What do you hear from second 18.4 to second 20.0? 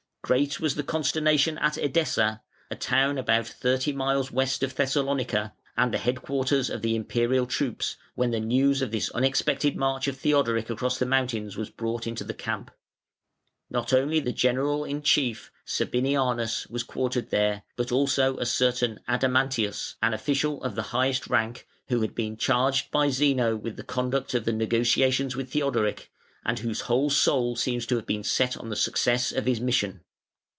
certain Adamantius,